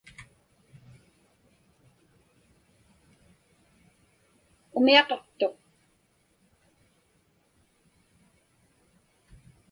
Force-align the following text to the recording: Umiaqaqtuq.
Umiaqaqtuq. 4.77 5.55